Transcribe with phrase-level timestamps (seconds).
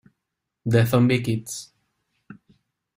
[0.65, 1.71] The Zombie Kids.